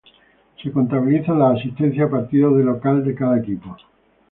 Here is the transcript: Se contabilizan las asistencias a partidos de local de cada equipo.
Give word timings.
Se 0.59 0.71
contabilizan 0.71 1.37
las 1.37 1.59
asistencias 1.59 2.07
a 2.07 2.09
partidos 2.11 2.57
de 2.57 2.63
local 2.63 3.05
de 3.05 3.13
cada 3.13 3.37
equipo. 3.37 3.77